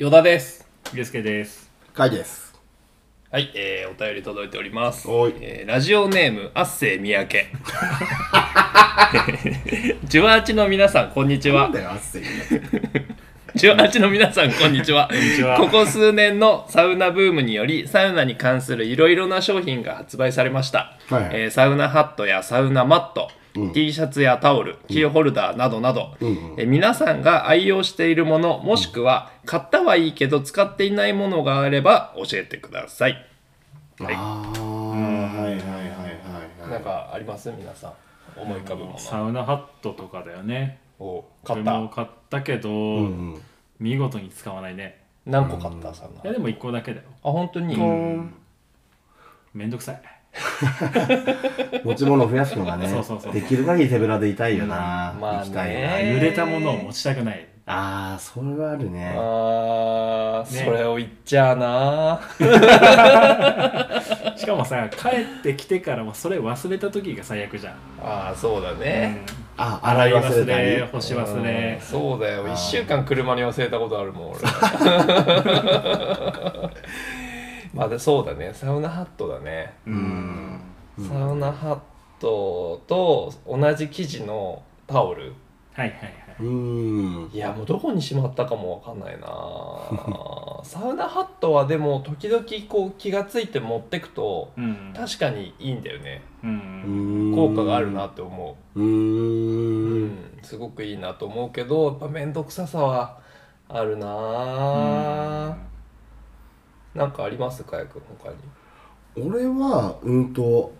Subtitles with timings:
[0.00, 0.66] 与田です。
[0.94, 1.70] ゆうすけです。
[1.92, 2.58] かいです。
[3.30, 5.06] はい、えー、お便り届いております。
[5.06, 7.36] おいえーラジオネーム、アッセイ三宅。
[10.08, 11.72] ジュワーチの皆さん、こんにちはなん。
[11.72, 12.22] だよ、あっせい。
[13.54, 15.06] ジュワーチの皆さん、こんにちは。
[15.06, 20.96] こんにちはここ数年のサウナブームにより、サウナに関するいろいろな商品が発売されました。
[21.10, 23.30] はいはいえーサウナハットやサウナマット、
[23.72, 33.26] T シャツやタオル、キーホルダーなどなど、えー皆さんが愛用しているもの、もしくは買ったはいいけど使っていないものがあれば教えてください。
[33.98, 34.14] はい。
[34.14, 35.58] ああ、はいはいはいはい
[36.62, 36.70] はい。
[36.70, 37.50] なんかあります？
[37.50, 37.92] 皆さん。
[38.36, 38.98] 思い浮かぶもの。
[38.98, 40.78] サウナハットとかだよね。
[41.00, 41.88] を買った。
[41.88, 42.74] 買ったけど、うん
[43.34, 43.42] うん。
[43.80, 45.02] 見事に使わないね。
[45.26, 45.92] 何個買った？
[45.92, 47.08] サウナいやでも1個だけだよ。
[47.24, 47.76] あ本当に？
[49.52, 50.02] めんどくさい。
[51.84, 55.14] 持ち物を増やすのがねそうそうそう、できる限り手ぶらでいたいよな。
[55.20, 55.80] まあね行きたいな。
[55.98, 57.46] えー濡れたものを持ちたくない。
[57.66, 59.14] ああ、それはあるね。
[59.16, 62.20] あー、ねそれを言っちゃうな
[64.36, 67.74] しかもさ、帰ってきてからもそれ忘れた時が最悪じゃん。
[68.02, 69.18] あーそうだうね、ん
[69.56, 70.90] あ、洗い忘忘れ、れたり。
[70.90, 71.80] 干し忘れうん。
[71.86, 74.40] そうだよあー1週間車に忘れたことあるもん俺
[77.74, 80.60] まあでそうだねサウナハットだねうん。
[80.98, 81.78] サウナハッ
[82.20, 85.32] トと同じ生地のタオル
[85.72, 86.12] はいはいはい。
[86.40, 87.30] うん。
[87.32, 89.26] いやもうどこにしまったかもわかんないな
[90.64, 94.92] サウナハットはでも時々こう気がついて持ってくとうん。
[94.96, 97.32] 確かにいいんだよねうん。
[97.34, 98.80] 効果があるなって思う。
[98.80, 103.18] ううんんすごくいいなと思うけどやっぱ面倒くささは
[103.68, 105.56] あるな
[106.94, 107.64] なんかあります？
[107.64, 108.36] かやくん他に。
[109.28, 110.72] 俺は、うんと、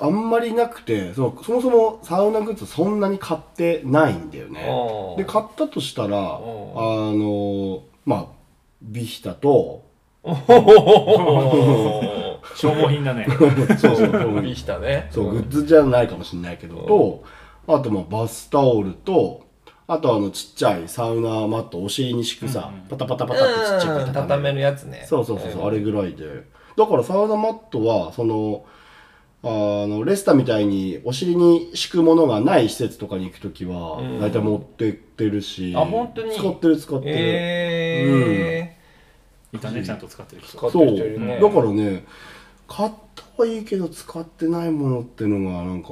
[0.00, 4.68] あんまりなくて、そのそもそもサウナグッズそんなに買ってないんだよね。
[5.12, 8.26] うんで、買ったとしたら、あんの、まあ、
[8.82, 9.84] ビヒタと、
[12.56, 13.26] 消耗品だね。
[13.78, 14.10] そうそう。
[14.10, 15.08] そういいしたね。
[15.10, 15.42] そう、グん。
[15.42, 17.22] ッズじゃないかもしれないけど、と、
[17.66, 19.45] あとまあバスタオルと、
[19.88, 22.88] あとあのちっちゃいサウナマットお尻に敷くさ、うんうん。
[22.88, 23.48] パタパタパタっ
[23.78, 25.06] てちっちゃくうん畳めるやつね。
[25.08, 26.24] そうそうそうそう、んあれぐらいで。
[26.76, 28.64] だからサウナマットは、その、
[29.42, 29.48] あ
[29.86, 36.34] の、レスタみたいにお尻に敷くものがない施設とかに行くときはうん、大体持ってってるし、あ本当に？
[36.34, 37.14] 使ってる使ってる。
[37.16, 38.76] え
[39.52, 40.58] いたね、ちゃんと使ってる人。
[40.58, 40.86] 使ってそう。
[40.86, 41.40] る人いるね。
[41.40, 42.04] だからね、
[42.66, 45.88] 買ったはいいけど使ってないものっていうのがなんか、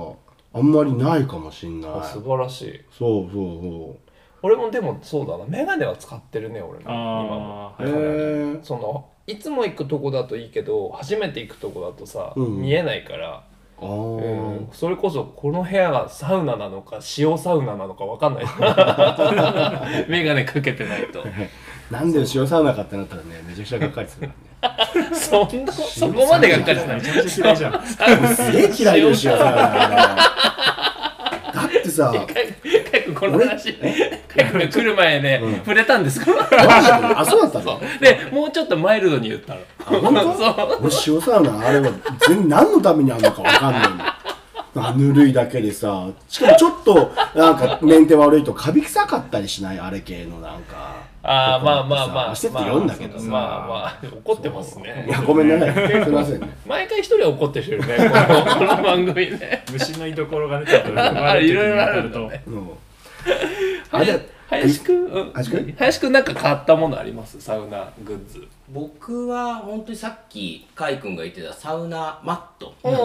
[0.54, 1.90] あんまりないかもしんない。
[1.90, 2.80] ー、素晴らしい。
[2.96, 4.10] そうそうそう。
[4.42, 5.44] 俺もでもそうだな。
[5.46, 7.64] メガネは使ってるね俺も今も。
[7.76, 13.42] はいそのいつも行くとこだといいけど初めて行くとこだとさ、うん見えないから、
[13.80, 13.88] あうん。
[13.88, 18.44] ー、それこそこの部屋がサウナなのか塩サウナなのか分かんない。
[20.08, 21.24] メガネかけてないと
[21.90, 25.16] なんで塩サウナかってなったらね、めちゃくちゃがっかりするからね。
[25.16, 27.86] そんなそこまでがっかりしないめちゃめちゃ嫌いじゃん。
[28.34, 29.44] すげえ嫌いよ、塩サウナ。
[31.52, 35.54] だってさ、かいくんこの話来る前ね、うん。
[35.56, 36.32] 触れたんですか？
[37.16, 37.80] あ、そうだったの？
[38.00, 39.60] でもうちょっとマイルドに言ったの。
[40.80, 41.92] 俺塩サウナあれは
[42.26, 44.84] 全然何のためにあるのかわかんないの。
[44.86, 49.78] あぬるいだけでさしかもちょっとなんかメンテ悪いとカビ臭かったりしない？
[49.78, 55.06] あれ系のなんかああまあまあまあしてって読んだけどさ、まあまあ怒ってますね。
[55.08, 56.04] いやごめんなさい。
[56.04, 56.40] すいません。
[56.40, 59.64] ね毎回一人は怒ってる人いるねこの この番組ね。
[59.72, 62.28] 虫の居所がね、ちょっとあいろいろあると。
[62.28, 62.42] ね。
[62.46, 62.50] う。
[62.50, 62.70] ん
[63.90, 64.18] はや
[64.50, 65.32] 林くん、うん。
[65.32, 65.72] 林くん？
[65.78, 67.40] 林くんなんか買ったものあります？
[67.40, 68.46] サウナグッズ。
[68.68, 72.74] 僕は本当にさっきカイ君が言ってたサウナマット。
[72.82, 73.02] パタパ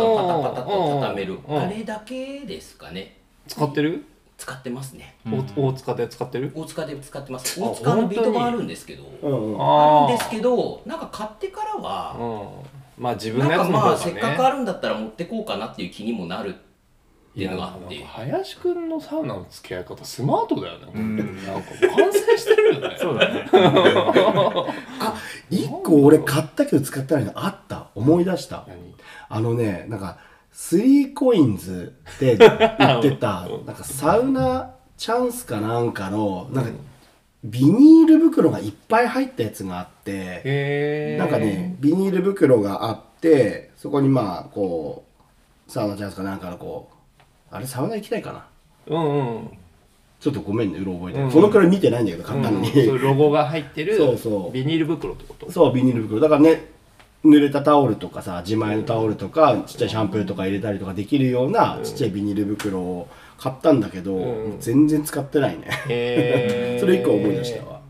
[0.56, 1.40] タと畳める。
[1.48, 3.16] うんあれだけですかね。
[3.48, 4.04] 使ってる？
[4.40, 5.18] 使ってますね
[5.58, 6.52] お大塚で使ってる？
[6.56, 13.04] 大塚で使ってますあ大塚のビートもあるんですけどうんうんあるんですけどなんか買ってからはうん。
[13.04, 13.92] まあ自分なんかのやつの方がね。
[13.92, 20.86] まあせっかくあるんだったら持ってこうかなっていう気にもなるっていうのがあっていやなんか林くんのサウナの付き合い方スマートだよね。
[20.86, 22.96] ん本当になんかもう完成してるよね。
[23.00, 23.46] そうだね。
[23.54, 25.16] あ
[25.50, 28.78] 一個俺買ったけど使ってないのあった思い出した何？
[29.30, 30.18] あのねなんか
[30.62, 32.38] スリーコインズで売っ
[33.02, 36.72] てた なんかサウナチャンスかなんかのなんか
[37.46, 41.16] ビニール袋がいっぱい入ったやつがあって。
[41.18, 45.06] なんかね、ビニール袋があって、そこにまあ、こ
[45.68, 48.46] う、サウナチャンスかなんかのこう、あれサウナ行きたいかな？
[48.88, 49.50] うんうん。
[50.20, 52.70] ちょっとごめんね、うろ覚えて、うんそのくらい見てないんだけど、簡単に。
[52.70, 55.50] うんロゴが入ってる そうそうビニール袋ってこと？
[55.50, 56.20] そう、ビニール袋。
[56.20, 56.66] だからね、
[57.26, 64.60] 濡れたタオルとかさ、自前のタオルとか、ちっちゃいシャンプーとか入れたりとかできるような、ちっちゃいビニール袋を買ったんだけど、うん。
[64.60, 65.68] 全然使ってないね。
[65.90, 66.80] へー。
[66.82, 67.82] それ一個思い出したわ。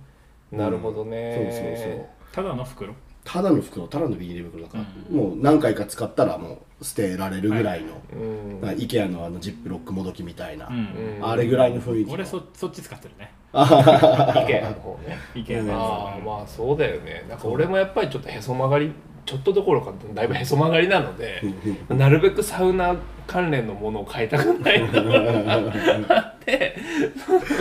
[0.51, 2.05] なるほどね、そうそうそう。
[2.31, 2.93] ただの袋？
[3.23, 8.67] ただの袋ただのビニール袋だから、もう何回か使ったらもう捨てられるぐらいの、うん。
[8.67, 10.75] IKEA のあのジップロックもどきみたいな、うん。
[10.75, 10.79] う
[11.19, 12.13] んあれぐらいの雰囲気の。
[12.15, 13.31] 俺そそっち使ってるね。
[13.53, 15.17] 意見の方ね。
[15.35, 17.25] 意見のああまあそうだよね。
[17.29, 18.91] なんか俺もやっぱりちょっとへそ曲がり
[19.29, 21.43] ちょっとどころかだいぶへそ曲がりなので
[21.87, 22.95] なるべくサウナ
[23.27, 26.75] 関連のものを買いたくないなって。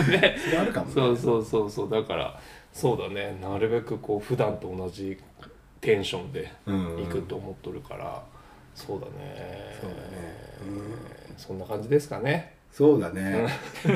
[0.09, 0.93] ねそれあるかもね。
[0.95, 1.89] そうそうそうそう。
[1.91, 2.39] だから
[2.73, 3.37] そうだね。
[3.39, 5.19] なるべくこう普段と同じ
[5.79, 6.97] テンションでうん。
[7.03, 8.23] 行くと思っとるから、
[8.73, 9.77] そうだね。
[9.79, 10.49] そうだね。
[11.37, 13.47] そんな感じですかねそうだね。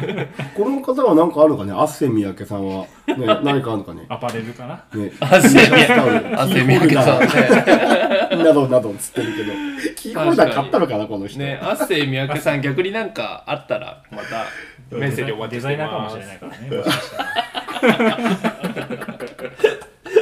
[0.56, 1.72] この方は何かあるのかね？
[1.72, 4.06] 汗三宅さんは、ね、 何かあるのかね？
[4.10, 4.84] アパレルかな？
[4.94, 5.12] ね。
[5.20, 8.44] 汗みタオル汗みやけさんね。
[8.44, 9.54] などなどつってるけど。
[9.96, 14.46] キーホルダー買ったのかなこの人、ね汗三宅さん逆になんかあったらまた
[14.92, 16.24] メッセージお待ちデしてザイナーかもしま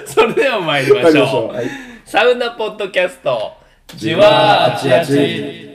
[0.05, 1.55] す それでは参りましょう。
[1.55, 1.65] はい。
[2.05, 3.53] サウナポッドキャスト。
[3.95, 5.70] じわーあちあち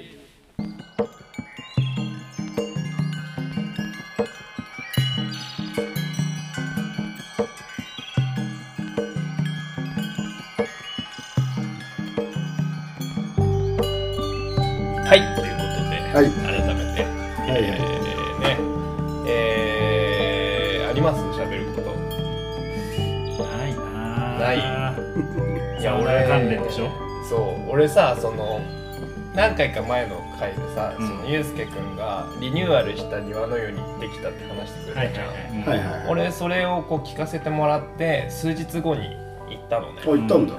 [29.34, 31.06] 何回か前の回でさ、うん。
[31.08, 35.34] そのゆうすけくんがリニューアルした庭の湯に行ってきたって話してくれたじゃん、は
[35.74, 36.08] いはいはい。
[36.08, 39.02] 俺それをこう聞かせてもらって数日後に
[39.50, 40.00] 行ったのね。
[40.02, 40.54] あ行ったんだ、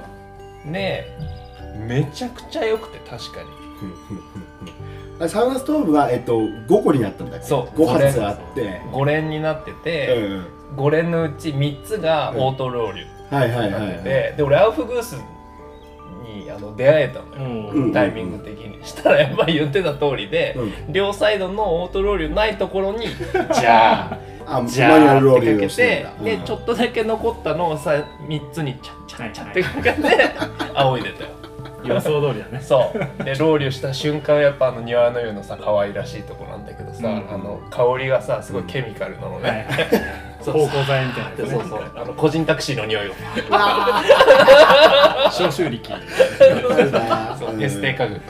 [0.70, 1.06] で
[1.86, 3.48] めちゃくちゃ良くて確かに。
[5.20, 7.46] あサウナストーブは、えっと、5個になったんだっけ？
[7.46, 8.80] そう5発あって。
[8.92, 10.46] 5連になってて、うん
[10.76, 13.96] 5連のうち3つがオートロウリュはいはいになはいはい。
[13.96, 15.16] ってて、で俺アウフグース
[16.28, 17.92] にあの出会えたのよ、うん。
[17.92, 18.78] タイミング的に。
[18.84, 20.92] したらやっぱり言ってた通りで、うん。
[20.92, 23.06] 両サイドのオートロウリュないところに
[23.58, 27.92] じゃああじゃあってかけてでちょっとだけ残ったのをさ
[28.26, 30.30] 3つにチャッチャッチャッってかけて
[30.74, 31.30] 仰いでたよ。
[31.84, 32.60] 予想通りだね。
[32.60, 33.24] そう。
[33.24, 37.26] でロウリュした瞬間やっぱあの庭の湯のさ可愛らしいとこなんだけどさ、うん。
[37.30, 40.00] あの香りがさすごいケミカルなのね、はいそう
[40.40, 41.36] 芳香剤みたいなね。
[41.36, 41.92] そうそう。
[41.96, 43.14] あの個人タクシーの匂いを。
[45.30, 45.92] 消臭力。
[47.38, 47.62] そう。
[47.62, 48.20] エステ科学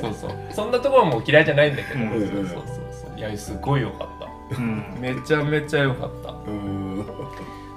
[0.00, 0.30] そうそう。
[0.52, 2.10] そんなところも嫌いじゃないんだけど、うん。
[2.10, 2.64] そうそう
[3.08, 3.18] そう。
[3.18, 4.08] いやすごい良かっ
[4.50, 4.56] た。
[4.56, 4.84] うん。
[5.00, 6.30] めちゃめちゃ良かった。
[6.30, 7.06] うん。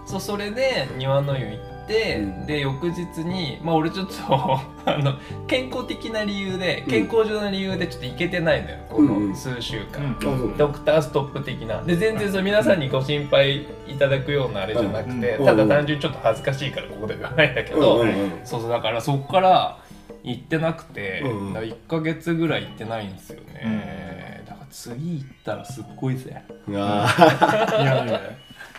[0.06, 2.46] そうそれで庭の湯行って、うん。
[2.46, 4.14] で翌日にまあ俺ちょっと
[4.86, 5.16] あの
[5.48, 10.16] 健康的な理由で健康上の理由でちょっと行けてないのよこうんの数週間、
[10.58, 11.82] ドクターストップ的な。
[11.82, 15.46] で全然それ皆さんにご心配いただくようなあれじゃなくて、うん。
[15.46, 18.32] ただ単純にちょっと恥ずかしいからここで言わないんだけど、うんうんうん。
[18.44, 19.78] そうそうだからそこから
[20.24, 21.54] 行ってなくて、うんうん。
[21.54, 26.42] だから1ヶ月ぐらい行ってないんですよね、だから次行ったらすっごいぜ。
[26.70, 28.22] あいやいや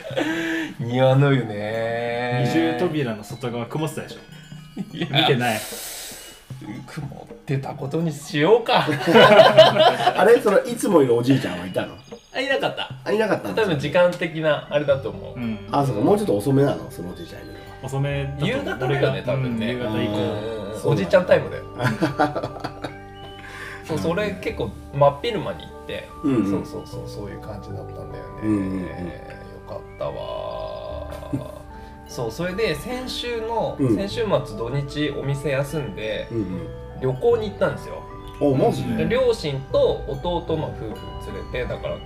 [0.81, 2.45] 庭の湯ね。
[2.47, 4.97] 二重扉の外側曇ってたでしょ？
[4.97, 5.07] いや。
[5.11, 5.61] 見てない。
[6.87, 8.87] 曇ってたことにしようか。
[8.89, 10.41] ー あれ？
[10.41, 11.95] そのいつもいるおじいちゃんはいたの？
[12.33, 12.91] あいなかった。
[13.05, 15.59] あいなかった多分時間的なあれだと思う、うん。
[15.71, 16.03] あそうか。
[16.03, 16.91] もうちょっと遅めなの？
[16.91, 17.61] そのおじいちゃんいるのは。
[17.83, 20.13] 遅め夕方だよね多分ね、うん夕方以降。
[20.13, 21.65] うんそうおじいちゃんタイムだよ。
[23.87, 26.51] そうそれ結構真っ昼間に行って、うんうん。
[26.51, 28.87] そうそうそうそういう感じだったんだよね、うんうんうん
[30.01, 31.07] ったわ。
[32.09, 33.95] そうそれで先週の、うん。
[33.95, 36.69] 先週末土日お店休んでうん
[37.01, 38.03] 旅行に行ったんですよ。
[38.15, 39.05] うんおマジで？
[39.05, 42.01] で両親と弟の夫婦連れてだからも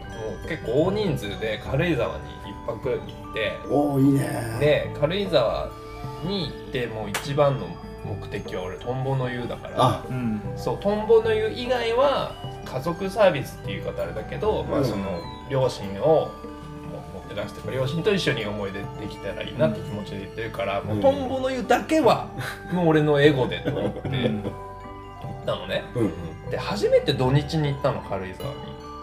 [0.44, 4.56] う結構大人数で軽井沢に一泊行っておいいね。
[4.58, 5.68] で軽井沢
[6.24, 7.66] に行ってもう一番の
[8.04, 9.74] 目的は俺トンボの湯だから。
[9.76, 10.02] あ。
[10.10, 10.40] うん。
[10.56, 12.32] そうトンボの湯以外は
[12.64, 14.82] 家族サービスっていう言い方あれだけど、まうん。
[14.82, 15.04] あその
[15.48, 16.30] 両親を
[17.34, 22.28] って出してから両親と一緒に思い出できたらいいなって気持ちで言ってるから、もうトンボの湯だけは
[22.72, 25.84] もう俺のエゴでと思って行ったのね。
[25.94, 26.50] うんうん。
[26.50, 28.56] で初めて土日に行ったの軽井沢に。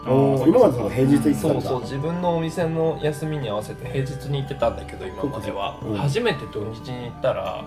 [0.04, 1.40] 今までその平日行ってたんだ。
[1.40, 5.96] そうそう自分のお店の休みに合わせて平日に行ってたんだけど今までは、うん。
[5.96, 7.64] 初めて土日に行ったら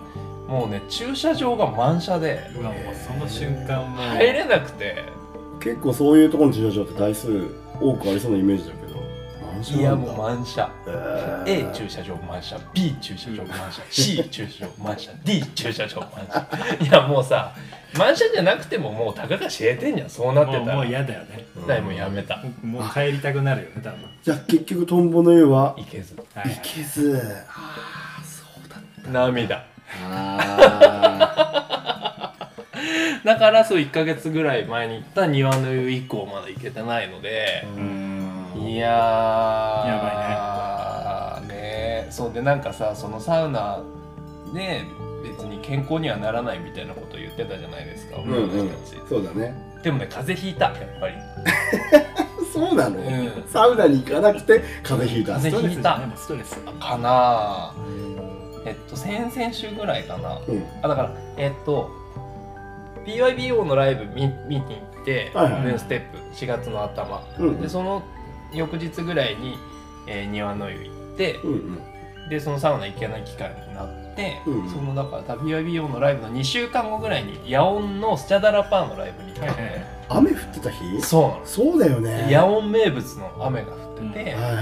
[0.47, 3.99] もうね駐車場が満車でうわもうその瞬間もう。
[4.17, 5.03] 入れなくて。
[5.61, 7.47] 結構そういうところの駐車場って台数
[7.81, 8.84] 多くありそうなイメージだけど
[9.55, 10.69] 満車いやもう満車。
[11.47, 16.85] え A 駐車場満車 B 駐車場満車 C 駐車場満車 D 駐車場満車。
[16.85, 17.53] いやもうさ
[17.97, 20.75] 満車じゃなくてももうたかが知れてんじゃんそうなってたら。
[20.75, 21.45] もう嫌だよね。
[21.61, 22.43] だからもうやめた。
[22.63, 23.99] もう帰りたくなるよね多分。
[24.23, 25.75] じゃあ結局トンボの湯は？
[25.77, 26.15] いけず。
[26.33, 26.51] はい。
[26.51, 27.21] いけず。
[27.49, 29.09] ああそうだった。
[29.09, 29.63] 涙。
[30.11, 31.21] あ
[33.23, 37.65] だからそう1ヶ月ぐらい前に行った庭の湯以降まだ行けてないので。
[37.65, 38.04] ーうん
[38.65, 39.87] いやー。
[39.87, 41.55] やばいね。
[42.05, 43.81] ねそうでなんかさそのサウナ
[44.53, 44.83] で
[45.23, 48.69] 別に健康にはならないみたいなこと言ってたじゃないですか、うんうん。
[49.09, 49.53] そうだね。
[49.83, 51.15] でもね風邪ひいたやっぱり。
[52.53, 53.43] そうなの、うん。
[53.47, 55.33] サウナに行かなくて風邪ひいた。
[55.33, 55.99] 風邪ひいた。
[56.15, 57.73] ストレスかな。
[58.65, 60.39] えっと先々週ぐらいかな。
[60.47, 60.65] うん。
[60.81, 61.89] あだからえっと
[63.05, 65.79] PYBO のライブ見見に行って、はいはい。
[65.79, 67.23] ステップ4月の頭。
[67.37, 67.61] うん。
[67.61, 68.03] でその
[68.55, 69.57] 翌日ぐらいに、
[70.07, 72.29] えー庭の湯行って、うんうん。
[72.29, 79.51] でそのサウナ行けない期間になって、うんそのだから PYBO のライブの2週間後ぐらいに野音のスチャダラパーのライブに行った。
[79.51, 81.01] のね、雨降ってた日？
[81.01, 81.21] そう。
[81.29, 82.27] なのそうだよね。
[82.31, 84.55] 野音名物の雨が降ってて、はいはい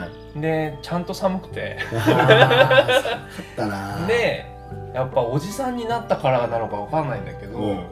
[0.00, 0.40] はい。
[0.40, 1.78] でちゃんと寒くて。
[1.92, 4.06] あー寒かったな。
[4.08, 4.46] で
[4.94, 7.84] やっぱおじさんになったからなのかわかんないんだけど、うん。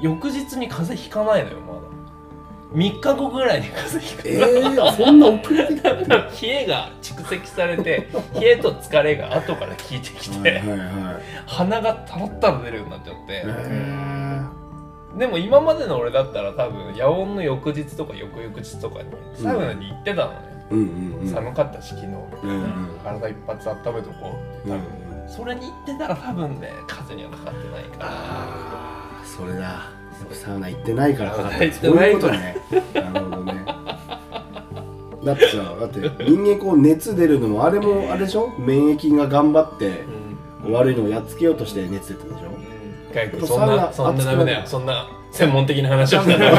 [0.00, 1.80] 翌日に風邪ひかないのよまだ
[2.72, 4.28] 3日後ぐらいに風邪ひく。
[4.28, 6.04] えー、そんな遅れてきた冷
[6.42, 8.08] えが蓄積されて。
[8.38, 10.88] 冷えと疲れが後から効いてきて、はいはいはい。
[11.46, 14.40] 鼻がたらったら出るようになっちゃって、え
[15.18, 21.28] でも今までの俺だったら多分野音の翌日とか翌々日とかにサウナに行ってたのね、ー、うんうんうん。
[21.28, 22.54] 寒かったし昨日、うんう
[22.94, 23.00] ん。
[23.02, 24.32] 体一発温めとこ
[24.64, 28.06] うって多分、うんそれに行ってたら多分ね風にはかかってないから。
[28.10, 29.99] ああそれだ
[30.32, 32.56] サウナ行ってないからかかってそいことね。
[32.94, 33.64] なるほどね。
[35.24, 38.52] だってさだって人間こう熱出るのもあれもあれでしょ？
[38.58, 40.04] 免疫が頑張って
[40.64, 40.72] うん。
[40.72, 42.50] 悪いのをやっつけようとして熱出てるでしょ？
[43.14, 44.60] かいくんそんサウナなそんなダメだよ。
[44.60, 46.50] 熱そんな専門的な話をしたら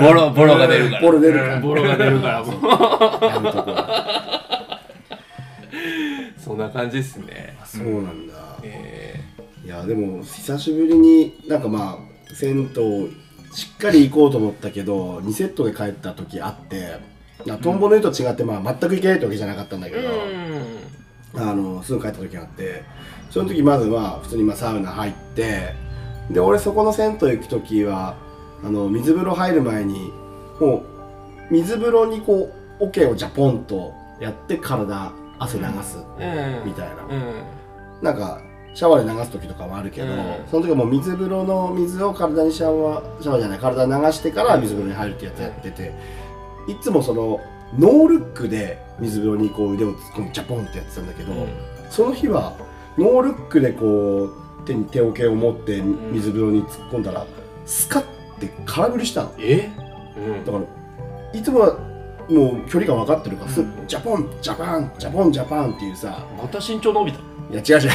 [0.00, 1.02] ボロボロが出るから。
[1.02, 1.54] ボロ出るから。
[1.56, 2.60] うんボロが出るからもう。
[6.38, 7.56] そんな感じですね。
[7.64, 8.34] そうなんだ。
[8.34, 8.47] え
[9.68, 11.98] いやでも久しぶりになんかま
[12.30, 13.10] あ銭湯
[13.52, 16.96] しっかり行こうと思ったけど2セットで帰った時あって
[17.60, 20.08] トンボの湯と違って、まあ、全く行けないってわけじゃなかったんだけーど、
[21.36, 21.50] うん。
[21.50, 22.82] あのすぐ帰った時があって
[23.28, 25.74] その時まずは普通にまあサウナ入って
[26.30, 28.16] で俺そこの銭湯行く時は
[28.64, 30.10] あの水風呂入る前に
[30.58, 30.76] も
[31.50, 36.64] う水風呂にこう桶をジャポンとやって体汗流すうん。
[36.64, 37.42] みたいな、うん。
[38.00, 38.47] なんか
[38.78, 40.16] シャワーで流す時とかもあるけど、うん。
[40.48, 45.92] その時はもう水風呂の水を体にシャワーシャワーじゃない体に流してから水風呂に入るってやつやってて、
[46.68, 47.40] いつもその
[47.76, 51.32] ノールックで水風呂にこう腕を突っ込んでジャポンってやってたんだけど、
[51.90, 52.56] その日は
[52.96, 57.26] ノールックでこう手に手桶を持って水風呂に突っ込んだら
[57.66, 58.02] スカッ
[58.38, 59.32] て空振りしたの。
[59.40, 59.70] え？
[60.16, 60.44] うん。
[60.44, 60.64] だから
[61.36, 61.76] いつもは
[62.28, 67.18] もう距離が分かってるから、すジャポンジャパンジャポンジャパンっていうさまた身長伸びた？
[67.50, 67.90] いや違う違う。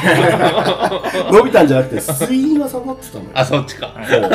[1.32, 3.30] 伸びたんじゃなくて水位が下がってたのよ。
[3.34, 3.94] あそっちか。
[4.10, 4.30] そう。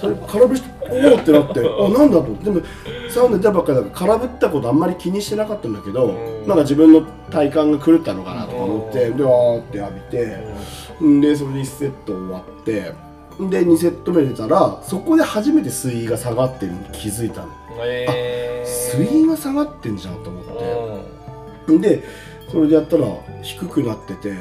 [0.00, 2.26] それ空振りしておおってなってあなんだと。
[2.42, 2.60] でも
[3.08, 6.10] サウナ出たばっかりだから空振ったことあんまり気にしてなかったんだけどう
[6.44, 6.48] ん。
[6.48, 12.92] なんか自分の体感が狂ったのかなとか思ってでわーって浴びてんでそれで1セット終わって
[13.40, 17.48] で2セット目出たらそこで初めて水位が下がってるのに気づいたの。
[17.84, 18.68] えー。
[18.98, 21.72] 水位が下がってんじゃんと思って。
[21.72, 21.80] うん。
[21.80, 22.02] で
[22.50, 23.06] それでやったら
[23.42, 24.32] 低くなってて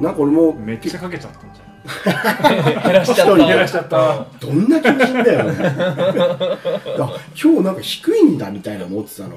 [0.00, 1.64] なんか俺もめっちゃかけちゃったんじゃん。
[2.82, 3.36] 減らしちゃった。
[3.36, 4.26] 減らしちゃった。
[4.40, 5.44] どんな気持ちだよ。
[5.44, 5.56] ね
[6.98, 9.36] あ今日なんか低いんだみたいな思ってたの、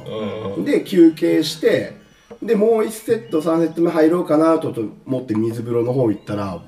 [0.57, 0.65] うん。
[0.65, 1.97] で休憩して
[2.41, 4.73] でもう1セット3セット目入ろうかなと
[5.05, 6.59] 思って水風呂の方行ったら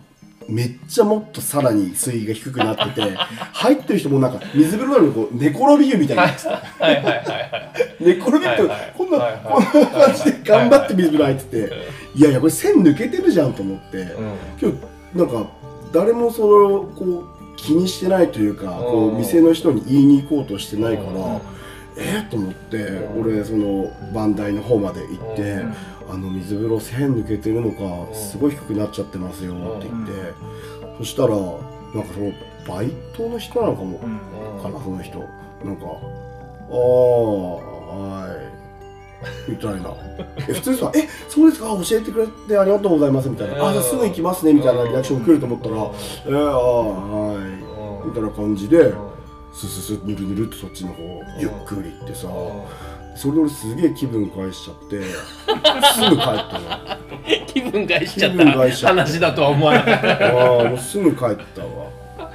[0.47, 3.15] めっちゃもっとさらに水位が低くなってて
[3.53, 6.33] 入ってる人もなんか水風呂なのにこう寝転び湯みたいなはい
[6.81, 7.71] はいはいはい。
[7.99, 11.73] 寝転びってはいはいこんなこんな感じで頑張って水風呂入ってて
[12.15, 14.35] いやいやこれ線抜けてるじゃんと思ってうん。
[14.61, 15.47] 今日なんか
[15.91, 21.41] 誰もそれをこう気にしてないというかこううん店の人に言いに行こうとしてないからうん。
[21.97, 23.21] えっと思ってうん。
[23.21, 25.73] 俺その番台の方まで行ってうん。
[26.11, 28.15] あの水風呂線抜けてるのかん。
[28.15, 30.11] すごい低くなっちゃってますよって言って
[30.99, 31.43] そしたらなん
[32.07, 32.31] かその
[32.67, 34.61] バイトの人なのかもうん。
[34.61, 35.19] かなその人。
[35.63, 35.85] なんか
[36.71, 38.29] 「ああはい」
[39.47, 39.93] みたいな。
[40.47, 41.67] え普通さ「えそうですか？
[41.69, 45.75] 教えてくれてありがとうございます」みたいな「あじゃあすぐ行きますね」みたいなリアクション来ると思ったら
[46.27, 46.57] 「えー、ああ
[47.33, 47.37] はい」
[48.07, 48.93] みたいな感じで
[49.53, 51.03] スススぬるぬるっとそっちの方
[51.39, 52.27] ゆっくり行ってさ
[53.15, 55.01] それで俺すげえ気分返しちゃって
[55.93, 56.99] すぐ帰ったの。
[57.47, 60.27] 気分害しちゃったた話だとは思わなかった。
[60.29, 61.37] ああもうすぐ帰ったわ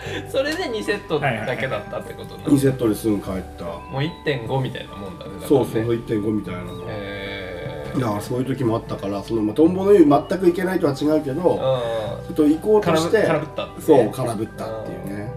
[0.28, 3.64] それで2セットだけだったってことな2セットですぐ帰った。
[3.64, 5.46] もう1.5みたいなもんだねだからね。
[5.46, 13.82] そうそう1.5みたいなのえだからそういう時もあったからその、まあ、トンボの湯全く行けないとは違うけど、ー、ちょっと行こうとして空振空振ったってね。
[13.86, 15.32] そう空振ったっていうね。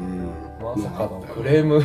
[0.00, 0.30] うん。
[0.62, 1.82] まさかのクレーム。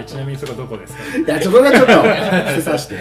[0.00, 1.02] えちなみにそこどこですか？
[1.18, 2.04] いやちょっとねちょっと伏
[2.54, 3.00] せさして、うん、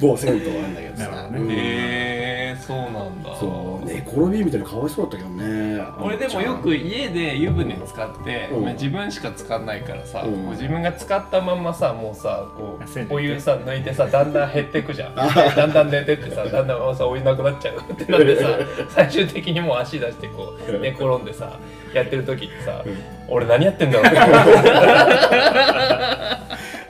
[0.00, 1.02] 某銭湯あるんだけどさ。
[1.30, 3.36] ねうんえー、そうなんだ。
[3.38, 3.50] そう
[3.98, 5.82] 寝転びみたいにかわいそうだったけどね。
[6.00, 8.64] 俺でもよく家で湯船使って、うん。
[8.64, 10.50] まあ自分しか使わないからさ、うん。
[10.50, 15.14] 自分が使ったまんまさもうさこうお湯さ抜いてさだんだん減ってくじゃん。
[15.14, 17.78] だんだん寝てってさだんだんさお湯なくなっちゃう。
[17.92, 18.48] ってなってさ
[18.90, 21.58] 最終的にもう足出してこう寝転んでさ
[21.92, 22.84] やってる時ってさ、
[23.28, 24.18] 俺何やってんだろうって。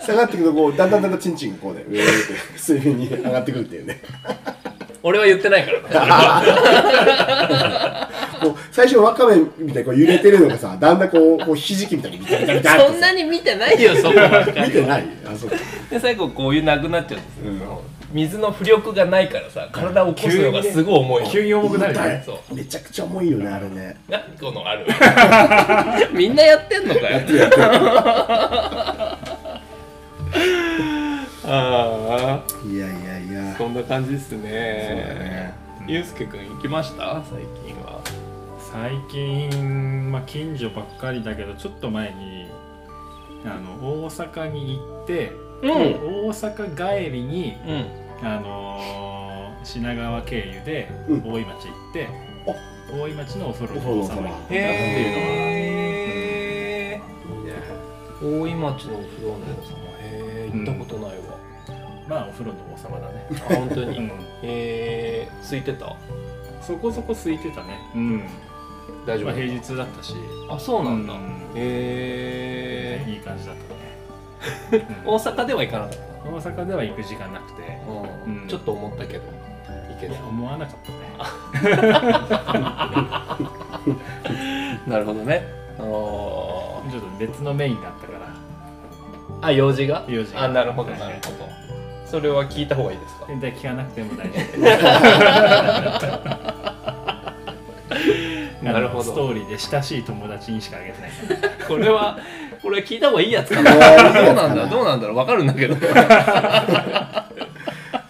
[0.08, 2.12] 下がってくるとこうだんだんだんだんチンチンがこうね上って
[2.56, 4.00] 水面に上がってくるっていうね
[5.02, 5.78] 俺は言ってないから
[8.40, 15.04] こ う最初わかめみたいにこう揺れてるのがさだんだんこうこうひじきみたいにビタビタビタってそんなに見てないよそこばっかり見てない。
[15.24, 15.50] あそう
[15.90, 17.50] で最後こうお湯なくなっちゃうんですよ、
[17.82, 21.24] うん水の浮力がないからさ体を起こすのがすごい重い。
[21.24, 22.22] の急に重くなるよね。
[22.24, 22.54] そう。
[22.54, 23.96] めちゃくちゃ重いよねあれね。
[24.08, 24.86] 何このある。
[26.16, 27.20] みんなやってんのかよ
[31.50, 33.56] ああいやいやいや。
[33.56, 34.42] そんな感じですね。
[34.42, 35.54] ね。
[35.86, 37.22] ゆうすけくん行きました？
[37.24, 38.00] 最近は。
[38.70, 42.50] 最近、まあ、近所ばっかりだけどちょっと前に
[43.46, 45.70] あの大阪に行って、うん。
[45.70, 48.26] 大阪帰りに、うん。
[48.26, 49.18] あのー
[49.64, 51.32] 品川経由でうん。
[51.32, 52.08] 大井町行って、
[52.92, 54.62] 大井町のお風呂お風呂のの王様に行ったってい
[55.08, 55.60] うのは、へ
[56.94, 57.00] え
[58.22, 59.78] 大井町のお風呂の王様。
[60.00, 61.37] へえ行ったことないわ、
[62.08, 64.10] まあお風呂の王様だね、あ本当に、うん、へ
[64.42, 65.94] え空いてた？
[66.62, 68.22] そこそこ空いてたね、うん。
[69.06, 70.14] 大丈夫、まあ、平日だったし。
[70.50, 71.20] あそうなんだ、うん。
[71.54, 73.56] へえいい感じだっ
[74.70, 75.98] たね、 大阪では行かなかった
[76.28, 77.62] うん大阪では行く時間なくて。
[78.26, 78.48] うんうん。
[78.48, 79.24] ちょっと思ったけど
[79.90, 80.98] 行けいやた思わなかったね。
[84.86, 85.42] なるほどね。
[85.78, 88.18] あちょっと別のメインがあったから。
[88.20, 88.22] ー
[89.46, 90.04] あ用事が？
[90.08, 90.44] 用事が。
[90.44, 91.48] あなるほどなるほど
[92.10, 93.26] それは聞いた方がいいですか？
[93.28, 94.58] 全然聞かなくても大丈夫。
[98.62, 99.04] なるほど。
[99.04, 101.10] ストーリーで親しい友達にしかあげてない。
[101.68, 102.18] これは
[102.62, 103.70] これは聞いた方がいいやつかな。
[103.70, 103.76] ど
[104.32, 104.66] うなんだ？
[104.66, 105.16] どうなんだろう？
[105.16, 105.74] 分かるんだけど。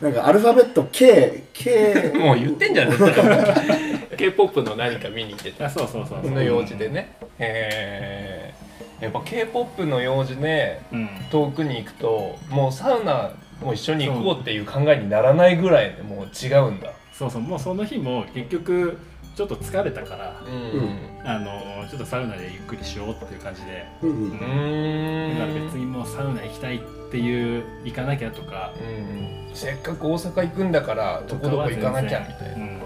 [0.01, 2.93] なんかアルファベット K K もう言ってんじゃん
[4.17, 5.67] k p o p の何か見に行ってた。
[5.67, 6.31] あそうそうそうそう。
[6.31, 7.13] の用事でね。
[7.39, 8.53] へ
[9.01, 11.09] えやっぱ k p o p の用事でうん。
[11.31, 13.31] 遠くに行くともうサウナ
[13.61, 16.91] も一緒に行こうっていう考えにならないぐらいでもう違うんだ。
[17.13, 17.43] そうそう。
[17.43, 18.99] もうその日も結局
[19.35, 20.99] ちょっと疲れたからうん。
[21.25, 23.87] あのちょっとサウナでゆっくりしようっていう感じで。
[24.03, 24.31] うんううん。
[24.33, 25.39] ーん。
[25.39, 28.73] だから別にもうサウナ行きたいっていう行かなきゃとか。
[28.81, 32.55] うんせっかく大阪行くんだからどこどこ行かなきゃみたいな。
[32.55, 32.79] うん。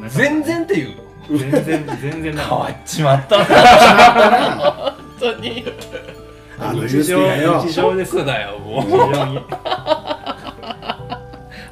[0.00, 1.38] なんか全然っていうの？
[1.38, 3.44] 全然全然 変わっちまったな。
[5.18, 5.64] 本当に。
[6.58, 7.20] あの日常
[7.60, 8.24] 日常です。
[8.24, 8.82] だよもう。
[8.82, 9.40] 非常に、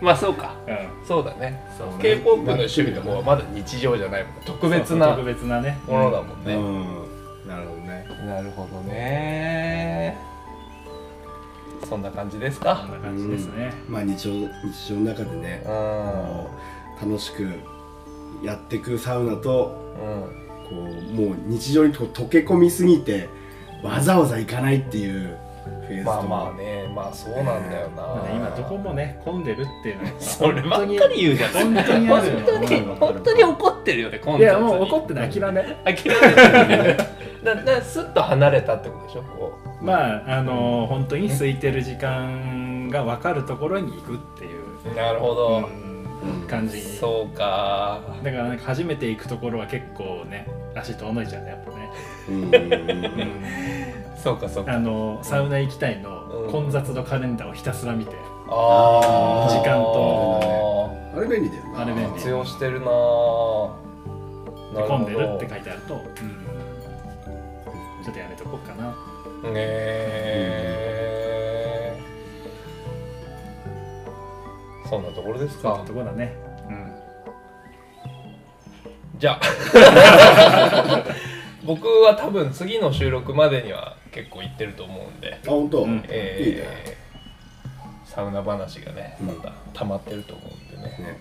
[0.05, 0.55] まあそうか。
[0.67, 1.07] うん。
[1.07, 1.65] そうだね。
[1.77, 1.95] そうね。
[2.01, 5.79] K p o p の趣味の方はまだ日常じゃないもん特別な特別なね。
[5.87, 7.49] ものだもんね、うん。
[7.49, 8.07] なるほどね。
[8.27, 10.17] なるほどね。
[11.89, 15.71] そんな感じですこかんな感じですね、まあ日常日常の中でねう
[17.07, 17.11] ん。
[17.11, 17.47] 楽しく
[18.43, 20.45] やっていくサウナとうん。
[20.65, 23.29] こうもう日常にと溶け込みすぎて
[23.83, 25.37] わざわざ行かないっていう
[25.71, 31.51] フェーズとまあまあねまあそうなんだよな、まあね今どこもね混んでるっていうのは そればっかり言うじゃん。
[31.53, 32.33] 本当にあるよ。
[32.35, 35.63] 本当にうん本当に怒ってるよね今いやもう怒ってない諦め。
[35.63, 36.97] 諦めてるね
[37.43, 44.97] ななスッと離れたってことでしょこまああのー本当に空いてる時間が分かるところに行くっていう、う。
[44.97, 45.84] なるほど、うん
[46.49, 48.01] 感じそうか。
[48.23, 51.91] だからなんか初めて行くところは結構ね足遠のいちゃうねやっぱね、
[52.29, 52.45] うん。
[52.45, 52.53] うん
[54.23, 54.73] そうかそうか。
[54.73, 56.51] あのサウナ行きたいのうん。
[56.51, 58.13] 混雑度カレンダーをひたすら見て
[58.49, 59.53] あー。
[59.53, 61.83] 時間とあれ便利だよな。
[61.83, 62.11] あれ便利。
[62.13, 63.71] 活用してるな混
[65.03, 66.01] んでるって書いてあると、うん、
[68.05, 68.89] ちょっとやめとこうかな。
[69.51, 70.94] ねえ
[74.89, 76.37] そんなところですそんなかところだね。
[76.69, 76.93] うん。
[79.19, 81.05] じゃあ。
[81.65, 86.65] 僕は多分次の収録までには結構行ってると思うんで、あ本当、いいね
[88.05, 89.27] サウナ話がねうん。
[89.29, 91.19] また溜まってると思うんでね、ね。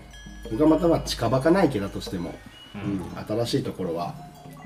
[0.50, 2.34] 僕はまたまあ近場かないけだとしても、
[2.74, 4.14] ううんん新しいところは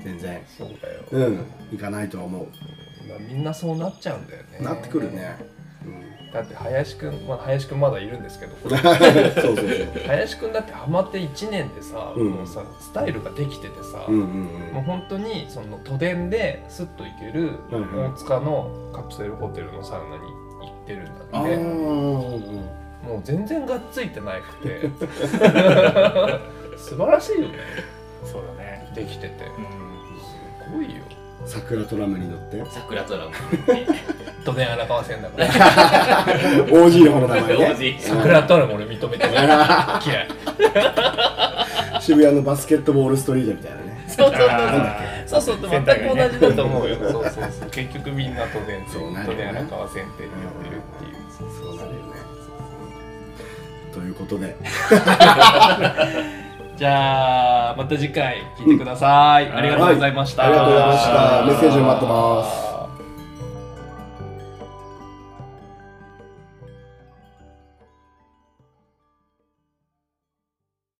[0.03, 2.47] 全然そうだよ、うん行かないとは思う、
[3.07, 4.59] まあ、みんなそうなっちゃうんだよね。
[4.59, 5.37] なってくるね、
[6.33, 8.55] だって林くん、まあ、林くんまだいるんですけど。
[8.63, 9.67] うん、そうそうそう。
[10.05, 12.29] 林くんだってハマって1年でさ、うん。
[12.31, 24.89] もうさスタイルができててさ、うんうんもう本当にその都電ですっと行ける大塚のカプセルホテルのサウナに行ってるんだって、ーもう全然がっついてなくて。
[26.77, 27.57] 素晴らしいよね。
[28.23, 28.91] そうだね。
[28.95, 29.45] できてて。
[29.45, 29.89] うん。
[30.69, 31.03] すごいよ
[31.45, 32.63] 桜トラムに乗って。
[32.69, 33.31] 桜トラム
[34.45, 35.47] 都電荒川線だから。
[36.67, 37.65] OG の方の名前ね。
[37.73, 39.35] OG 桜とは俺認めてない。
[40.07, 40.27] 嫌い。
[42.01, 44.05] 渋谷のバスケットボールストリートみたいなね。
[44.07, 45.69] そうそうそうあそうそうそう。
[45.69, 46.95] 全く同じだと思うよ。
[46.95, 47.69] そうそうそう。
[47.69, 51.19] 結局みんな都電都電荒川線って言ってるっていう。
[51.39, 52.19] そうなるよね
[53.93, 54.55] ということで
[56.79, 59.51] じゃあまた次回聞いてください。
[59.51, 60.45] ありがとうございました。
[60.45, 62.68] ありがとうございましたメッセージを待ってます